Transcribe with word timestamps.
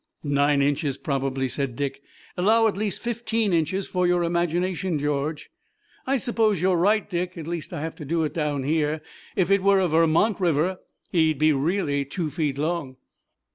"Nine 0.23 0.63
inches, 0.63 0.97
probably," 0.97 1.47
said 1.47 1.75
Dick. 1.75 2.01
"Allow 2.35 2.65
at 2.65 2.75
least 2.75 2.97
fifteen 3.01 3.53
inches 3.53 3.87
for 3.87 4.07
your 4.07 4.23
imagination, 4.23 4.97
George." 4.97 5.51
"I 6.07 6.17
suppose 6.17 6.59
you're 6.59 6.75
right, 6.75 7.07
Dick. 7.07 7.37
At 7.37 7.45
least, 7.45 7.71
I 7.71 7.81
have 7.81 7.93
to 7.97 8.05
do 8.05 8.23
it 8.23 8.33
down 8.33 8.63
here. 8.63 9.01
If 9.35 9.51
it 9.51 9.61
were 9.61 9.79
a 9.79 9.87
Vermont 9.87 10.39
river 10.39 10.79
he'd 11.11 11.37
be 11.37 11.53
really 11.53 12.03
two 12.03 12.31
feet 12.31 12.57
long." 12.57 12.97